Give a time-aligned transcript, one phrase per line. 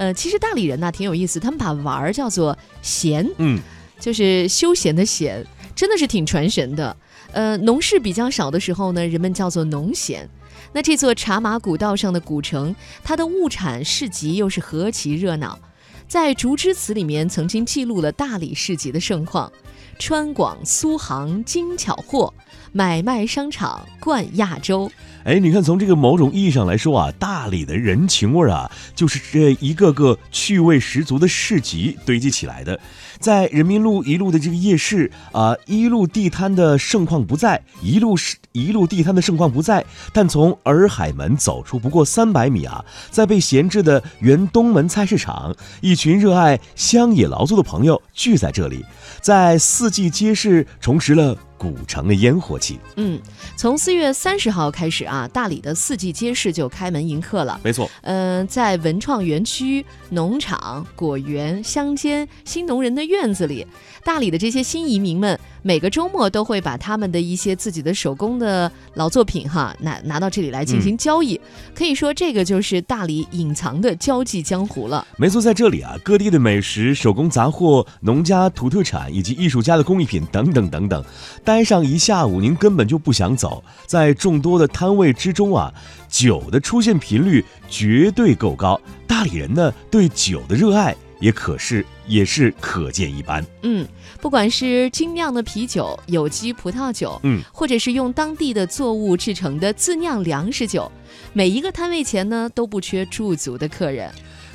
[0.00, 3.60] 呃，其实大理人呢挺有意思，他们把玩儿叫做闲，嗯，
[3.98, 6.96] 就是休闲的闲，真的是挺传神的。
[7.32, 10.26] 呃，农事比较少的时候呢，人们叫做农闲。
[10.72, 12.74] 那这座茶马古道上的古城，
[13.04, 15.58] 它的物产市集又是何其热闹。
[16.08, 19.52] 在《竹枝词》里面曾经记录了大理市集的盛况，
[20.00, 22.32] 川广苏杭精巧货，
[22.72, 24.90] 买卖商场冠亚洲。
[25.24, 32.80] 哎，你看，从这个某种意义上来说啊，大理的人情味儿啊，就是这一个个趣味十足的市集堆积起来的。
[33.18, 39.84] 在人民路一路的这个夜市啊，一路地摊的盛况不在，一路是一路地摊的盛况不在。
[40.14, 48.82] 但从洱海门走出不过三百米啊，在被闲置的原东门菜市场，一群热爱乡野劳作的朋友聚在这里，
[49.20, 51.36] 在四季街市重拾了。
[51.60, 53.20] 古城的烟火气，嗯，
[53.54, 57.60] 从四月三十号开始啊，大理的四季街市就开门迎客了。
[57.62, 63.66] 没错，嗯，在文创园区、农场、果园、乡间、新农人的院子里，
[64.02, 65.38] 大理的这些新移民们。
[65.62, 71.38] 每个周末都会把他们的一些自己的手工的老作品哈拿拿到这里来进行交易，
[71.74, 75.06] 可以说这个就是大理隐藏的交际江湖了。
[75.18, 81.04] 没错，在这里啊，各地的美食、手工杂货、农家土特产以及艺术家的工艺品等等等等，
[81.50, 83.64] 待上一下午您根本就不想走。
[83.84, 85.74] 在众多的摊位之中啊，
[86.08, 88.80] 酒的出现频率绝对够高。
[89.04, 90.94] 大理人呢对酒的热爱。
[91.18, 93.44] 也可是也是可见一斑。
[93.62, 93.86] 嗯，
[94.22, 100.90] 不管是精酿的啤酒、有机葡萄酒，嗯，或者是用当地的作物制成的自酿粮食酒，
[101.34, 104.10] 每一个摊位前呢都不缺驻足的客人。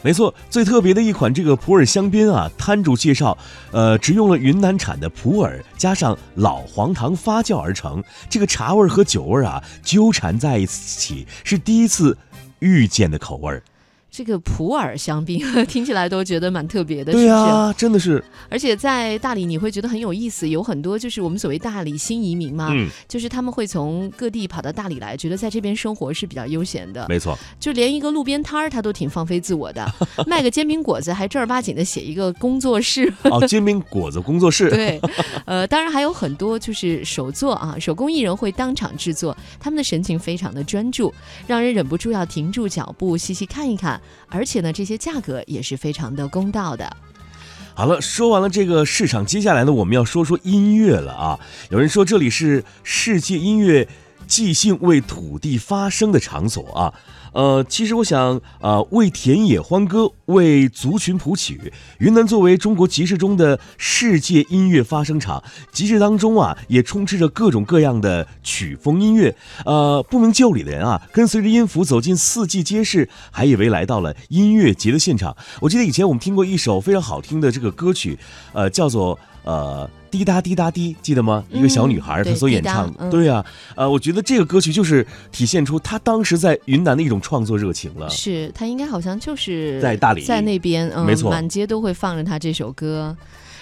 [0.06, 3.36] 没错，最特别的一款这个普洱香槟啊，摊主介绍，
[3.72, 12.16] 呃，只用了云南产的普洱加上老黄糖发酵而成，这个茶味和酒味啊纠缠在一起，是第一次
[12.60, 13.64] 遇见的口味儿。
[14.18, 18.24] 这个普洱香槟 听起来都觉得蛮特别的，对呀，真的是。
[18.50, 27.06] 而且在大理你会觉得很有意思，有很多就是我们所谓大理新移民嘛，嗯，就是他们会从各地跑到大理来，觉得在这边生活是比较悠闲的。
[27.10, 29.86] 没错，就连一个路边摊儿他都挺放飞自我的，
[30.26, 33.14] 卖个煎饼果子还正儿八经的写一个工作室。
[33.24, 34.70] 哦，煎饼果子工作室。
[34.72, 34.98] 对，
[35.44, 41.14] 呃，当然还有很多就是手作啊，手工艺人会当场制作，他们的神情非常的专注，
[41.46, 44.00] 让人忍不住要停住脚步细细看一看。
[44.30, 46.96] 而且呢，这些价格也是非常的公道的。
[47.74, 51.40] 好了，说完了这个市场，接下来呢，我们要说说音乐了啊。
[51.70, 53.88] 有人说这里是世界音乐
[54.28, 56.94] 即兴为土地发声的场所啊。
[57.34, 61.74] 呃，其实我想，呃，为田野欢歌，为族群谱曲。
[61.98, 65.44] 云南作为中国集市中的世界音乐发声场，
[65.74, 69.36] 集市当中啊，也充斥着各种各样的曲风音乐。
[69.66, 75.36] 呃，不明就里的人啊，跟随着音符走进四季街市，还以为来到了音乐节的现场。
[75.60, 78.18] 我记得以前我们听过一首非常好听的这个歌曲，
[78.54, 79.20] 呃，叫做。
[79.46, 81.44] 呃，滴答滴答滴，记得吗？
[81.52, 83.46] 一个小女孩她所演唱，对呀，
[83.76, 88.10] 呃，我觉得这个歌曲就是体现出她当时在云南的一种创作热情了。
[88.10, 93.16] 是她应该好像就是在大理，在那边，嗯，没错，满街都会放着她这首歌。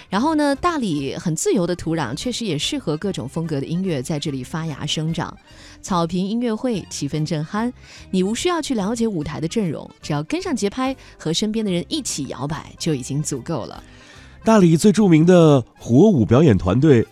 [0.08, 5.36] 然后呢，大理很自由的土壤，确实也适合各种风格的音乐在这里发芽生长。
[5.82, 7.70] 草坪音乐会气氛震撼，
[8.10, 13.82] 你无需要去了解舞台的阵容，只要跟上节拍，和身边的人一起摇摆就已经足够了。
[14.44, 17.06] 大理最著名的火舞表演团队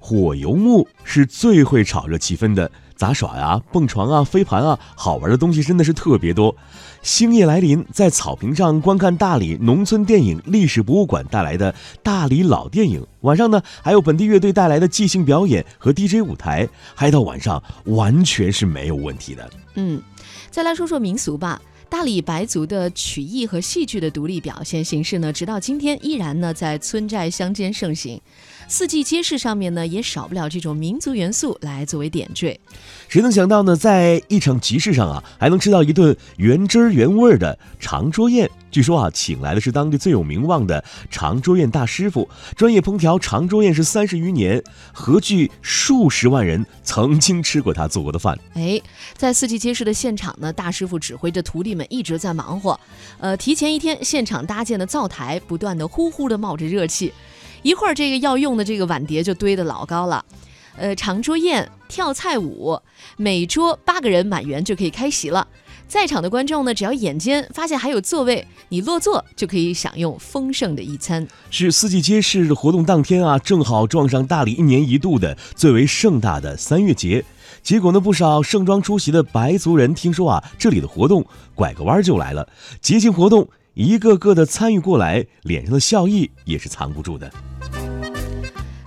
[0.00, 6.54] 火游木是最会炒热气氛的，杂耍呀、蹦床啊、飞盘啊，好玩的东西真的是特别多。
[7.00, 19.48] 星夜来临，在草坪上观看大理农村电影历史博物馆带来的大理老电影，晚上呢还有本地乐队带来的即兴表演和 DJ 舞台，嗨到晚上完全是没有问题的。
[19.76, 20.02] 嗯，
[20.50, 21.62] 再来说说民俗吧。
[21.94, 28.20] 大理白族的曲艺和戏剧的独立表现形式呢，直到今天依然呢在村寨乡间盛行。
[28.66, 32.58] 四季街市上面呢，也少不了这种民族元素来作为点缀。
[33.14, 38.50] 谁能想到呢，在一场集市上啊，还能吃到一顿原汁原味的长桌宴？
[38.72, 44.60] 据说啊，请来的是当地最有名望的长桌宴大师傅，专业烹调长桌宴是三十余年，
[44.92, 48.36] 合聚数十万人曾经吃过他做过的饭。
[48.54, 48.82] 哎，
[49.16, 52.80] 在四季街市的现场呢，大师傅指挥着徒弟们一直在忙活。
[53.20, 57.12] 呃，提前一天，现场搭建的灶台不断的呼呼的冒着热气。
[57.62, 60.24] 一会儿，这个要用的这个碗碟就堆得老高了，
[60.76, 62.76] 呃，长桌宴跳菜舞，
[63.16, 65.46] 每桌八个人满员就可以开席了。
[65.86, 71.24] 在场的观众呢，只要眼尖发现还有座位，你落座就可以享用丰盛的一餐。
[71.50, 77.24] 是四季街市活动当天啊，正好撞上大理一年一度的最为盛大的三月节。
[77.62, 81.24] 结果呢，不少盛装出席的白族人听说啊，这里的活动
[81.54, 82.48] 拐个弯就来了。
[82.80, 87.30] 节庆活动一个个的参与过来，脸上的笑意也是藏不住的。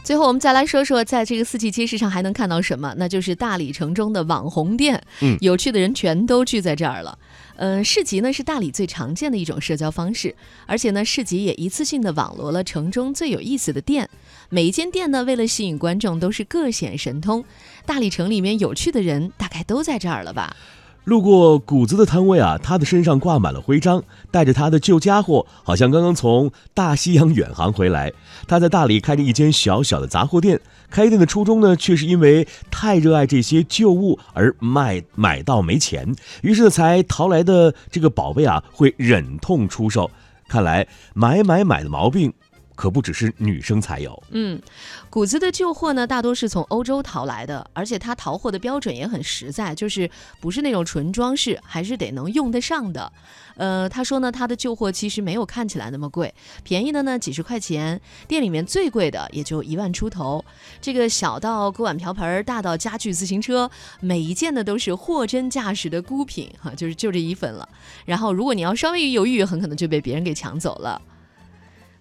[0.07, 2.95] 最后，我们再来说说，在这个四季街市上还能看到什么？
[2.97, 5.03] 那就是大理城中的网红店。
[5.19, 7.19] 嗯，有趣的人全都聚在这儿了。
[7.57, 10.33] 呃，市集呢是大理最常见的一种社交方式，
[10.65, 14.09] 而且呢，市集也一次性的网罗了城中最有意思的店。
[14.47, 17.43] 每一间店呢，为了吸引观众，都是各显神通。
[17.85, 20.55] 大理城里面有趣的人，大概都在这儿了吧？
[21.07, 28.11] 路过谷子的摊位啊，他的身上挂满了徽章，带着他的旧家伙，好像刚刚从大西洋远航回来。
[28.45, 30.59] 他在大理开着一间小小的杂货店，
[30.89, 40.11] 开店的初衷呢，却是因为太热爱这些旧物而卖买到没钱，于是，才淘来的这个宝贝啊，会忍痛出售。
[40.49, 42.33] 看来买买买的毛病。
[42.77, 44.23] 可不只是女生才有。
[44.29, 44.61] 嗯，
[45.09, 50.09] 谷子的旧货呢，大多是从欧洲淘来的，而且他淘货的标准也很实在，就是
[50.39, 53.11] 不是那种纯装饰，还是得能用得上的。
[53.55, 56.31] 呃，他说呢，他的旧货其实没有看起来那么贵，
[56.63, 60.45] 便宜的呢几十块钱，店里面最贵的也就一万出头。
[60.79, 63.69] 这个小到锅碗瓢盆，大到家具、自行车，
[63.99, 67.67] 每一件呢都是货真价实的孤品，哈，就是就这一份了。
[68.05, 71.01] 然后如果你要稍微犹豫，很可能就被别人给抢走了。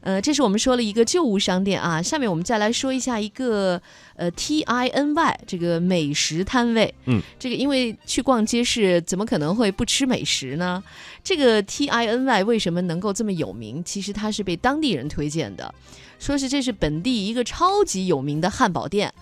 [0.06, 3.82] 呃，这是我们说了一个旧物商店啊，下面我们再来说一下一个
[4.14, 6.94] 呃 T I N Y 这个美食摊位。
[7.06, 10.80] 嗯，这个因为去逛街是，怎么可能会不吃美食呢？
[11.24, 13.82] 这个 T I N Y 为什么能够这么有名？
[13.82, 15.74] 其实它是被当地人推荐的，
[16.20, 19.12] 说是这是本地一个超级有名的汉堡店，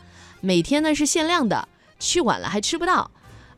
[0.43, 1.67] 每天呢是限量的，
[1.99, 3.11] 去晚了还吃不到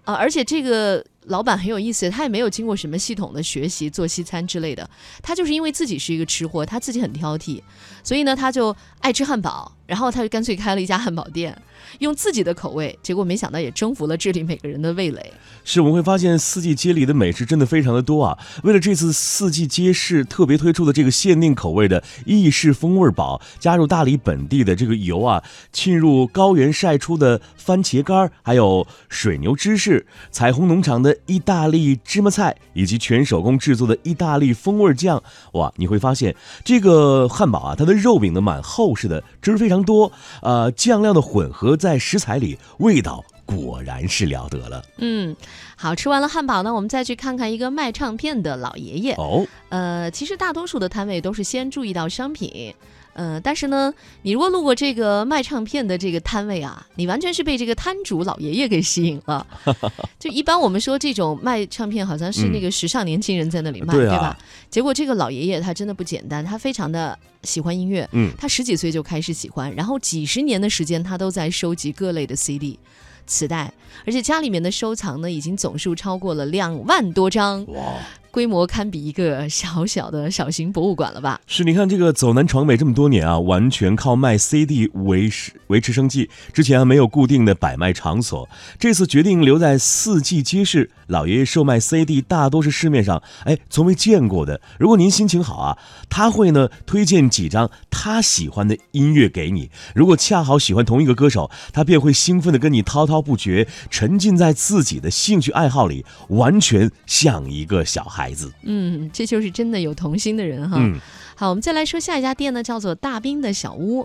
[0.05, 1.05] 啊，而且这个。
[1.26, 4.88] 老板很有意思，他也没有经过什么系统的学习做西餐之类的，
[5.23, 7.61] 他就是因为自己是一个吃货，他自己很挑剔，
[8.02, 11.56] 所以呢，他就爱吃汉堡，然后他就干脆开了一家汉堡店。
[12.00, 15.33] 用自己的口味，结果没想到也征服了这里每个人的味蕾。
[15.65, 18.38] 是，我们会发现四季街里的美食真的非常的多啊！
[18.65, 25.43] 为了这次四季街市特别推出的这个限定口味的意式风味堡，加入大理本地的这个油啊，
[25.73, 35.23] 浸入高原晒出的番茄干，还有水牛芝士，彩虹农场的意大利芝麻菜，以及全手工制作的意大利风味酱，
[35.53, 35.73] 哇！
[35.77, 36.35] 你会发现
[36.65, 40.12] 这个汉堡啊，它的肉饼呢蛮厚实的，汁非常多，
[40.43, 41.76] 呃，酱料的混合。
[41.76, 44.82] 在食材里，味道果然是了得了。
[44.99, 45.37] 嗯，
[45.76, 49.14] 好吃完了汉堡呢，我们再去看看一个卖唱片的老爷爷。
[49.14, 52.75] 哦，呃，其实大多数的摊位都是先注意到商品。
[53.17, 59.47] 呃，但是呢，你如果路过这个卖唱片的这个摊位啊，你完全是被这个摊主老爷爷给吸引了。
[60.21, 64.37] 就一般我们说这种卖唱片，好像是那个时尚年轻人在那里卖，对吧？
[64.69, 68.07] 结果这个老爷爷他真的不简单，他非常的喜欢音乐。
[68.13, 72.79] 嗯，他十几岁就开始喜欢，然后几十年的时间他都在收集各类的 CD、
[73.27, 73.73] 磁带，
[74.05, 77.65] 而且家里面的收藏呢，已经总数超过了两万多张。
[77.69, 77.95] 哇！
[78.37, 81.41] 规模堪比一个小小的小型博物馆了吧？
[81.47, 86.29] 是，你看这个走南闯北这么多年啊，完全靠卖 CD 维持维持生计。
[86.53, 88.47] 之前还没有固定的摆卖场所，
[88.79, 90.91] 这次决定留在四季街市。
[91.06, 94.61] 老爷爷售卖 CD 大多是市面上哎从未见过的。
[94.79, 95.79] 如果您心情好啊，
[96.11, 99.71] 他会呢推荐几张他喜欢的音乐给你。
[99.94, 108.25] 如果恰好喜欢同一个歌手，他便会兴奋的跟你滔滔不绝，沉浸在自己的兴趣爱好里，完全像一个小孩。
[108.26, 110.78] 孩子，嗯，这就是真的有童心的人哈。
[110.81, 110.99] 嗯，
[111.37, 114.04] 好，我们再来说下一家店呢，叫做大兵的小屋。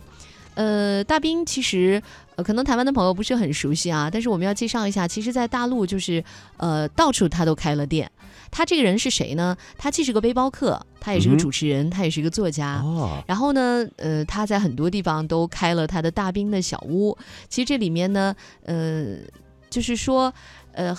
[0.54, 2.00] 呃，大兵其实
[2.36, 6.24] 呃，可能台湾的朋友不是很熟悉啊，但是我们要介绍一下，其实，在大陆就是
[6.58, 8.12] 呃，到处他都开了店。
[8.52, 9.58] 他这个人是谁呢？
[9.76, 12.76] 他既是个背包客，他也是个主持人，他也是一个作家。
[12.84, 17.18] 哦，然后呢，呃，他在很多地方都开了他的大兵的小屋。
[17.50, 18.36] 其实这里面呢，
[18.66, 19.16] 呃，
[19.72, 20.32] 就是说，
[20.74, 20.96] 呃。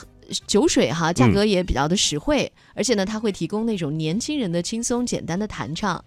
[0.47, 6.03] 酒水哈，价格也比较的实惠，而且呢，它会提供那种年轻人的轻松简单的弹唱，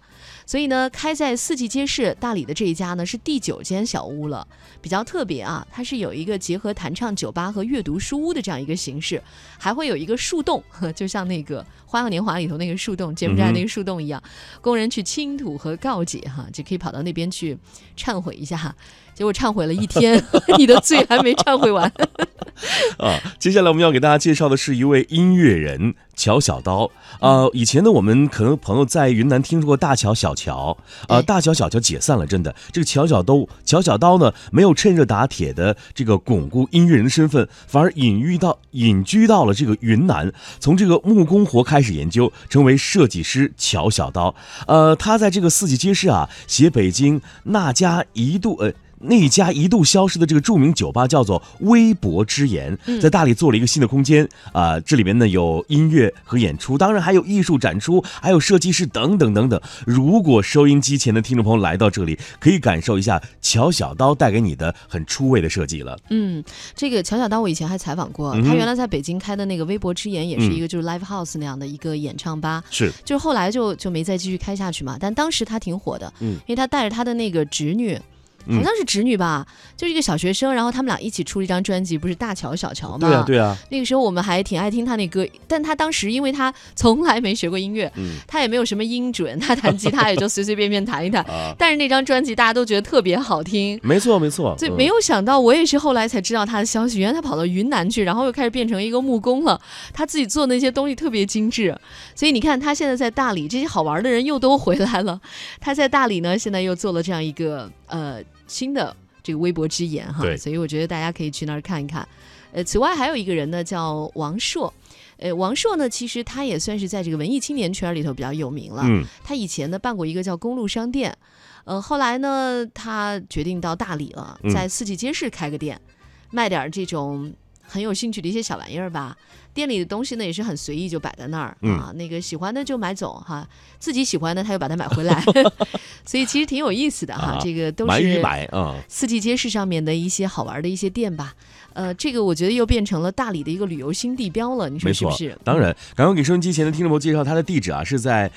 [0.46, 4.48] 所以呢，开在四季街市大理的这一家呢是第九间小屋了，
[4.82, 9.22] 比较特别啊，它是有一个结合弹唱酒吧和阅读书屋的这样一个形式，
[9.58, 10.64] 还会有一个树洞，
[10.96, 14.22] 就像那个《花样年华》里头那个树洞，柬埔寨那个树洞一样，
[14.62, 17.58] 工人去倾吐和告解哈，就可以跑到那边去
[17.98, 18.76] 忏悔一下，
[19.16, 20.22] 结果忏悔了一天，
[20.60, 21.92] 你的罪还没忏悔完。
[23.00, 26.90] 啊，接下来我们要给大家介绍的是一位音乐人乔小刀。
[27.20, 30.78] 啊，以前呢，我们可能朋友在云南听说过大乔、小乔。
[31.08, 32.54] 啊，大乔、小乔解散了，真的。
[32.72, 44.34] 这个乔小刀、乔小刀呢，没有趁热打铁的这个巩固音乐人的身份，反而隐喻到隐居到了这个云南，从这个木工活开始研究，成为设计师乔小刀。
[44.68, 48.74] 呃，他在这个四季街市啊，写北京那家一度呃。
[49.08, 59.60] 那家一度消失的这个著名酒吧叫做微博之言，在大理做了一个新的空间啊，这里面呢有音乐和演出，当然还有艺术展出，还有设计师等等等等。
[59.86, 65.98] 如果收音机前的听众朋友来到这里，可以感受一下乔小刀带给你的很出位的设计了。
[66.10, 66.44] 嗯，
[66.76, 78.00] 这个乔小刀我以前还采访过，他原来在北京开的那个微博之言也是一个就是 live house 那样的一个演唱吧，是，就是后来就就没再继续开下去嘛，但当时他挺火的，嗯，因为他带着他的那个侄女。
[78.48, 83.08] 好像是侄女吧，就是一个小学生，然后他们俩一起出了一张专辑，不是大乔小乔吗？
[83.08, 83.58] 对啊，对啊。
[83.70, 87.92] 那个时候我们还挺爱听他那歌，但他当时因为他从来没学过音乐，
[88.28, 91.26] 他也没有什么音准，他弹吉他也就随随便便弹一弹。
[91.58, 93.80] 但是那张专辑大家都觉得特别好听。
[93.82, 94.56] 没错，没错。
[94.58, 99.60] 所以没有想到，我也是后来才知道他的消息，原来他跑到云南去，然后又开始变成一个木工了。
[99.94, 101.76] 他自己做那些东西特别精致，
[102.16, 105.20] 所以你看他现在在大理，这些好玩的人又都回来了。
[105.60, 108.96] 他在大理呢，现在又做了这样一个呃新的。
[109.24, 112.08] 这个微博之言哈，所以我觉得大家可以去那儿看一看。
[112.52, 114.72] 呃，此外还有一个人呢，叫王朔。
[115.18, 118.84] 呃，王朔呢，其实他也算是在这个文艺青年圈里头比较有名了。
[118.86, 121.18] 嗯，他以前呢办过一个叫公路商店，
[121.64, 125.82] 呃，后来呢他决定到大理了，在四季街市开个店，
[126.30, 127.34] 卖点这种。
[127.68, 129.16] 很有兴趣的一些小玩意儿吧，
[129.54, 131.92] 店里的东西呢也是很随意，就摆在那儿啊。
[131.96, 133.48] 那个喜欢的就买走哈，
[133.80, 135.24] 自己喜欢的他又把它买回来，
[136.06, 137.38] 所以其实挺有意思的哈。
[137.42, 141.34] 这个都是买啊，四季街市上面的一些好玩的一些店吧。
[141.74, 145.38] 呃，这个我觉得又变成了大理的一个旅游新地标了，你说是不是？
[145.44, 148.32] 当然，刚刚给收音机前的听众朋友介绍它的地址啊，是在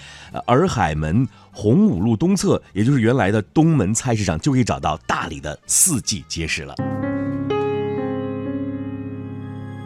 [0.47, 6.75] 洱海门洪武路东侧，也就是原来的东门菜市场，就可以找到大理的四季街市了。